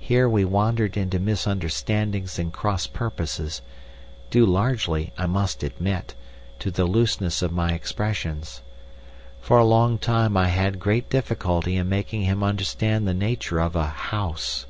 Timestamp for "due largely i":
4.28-5.26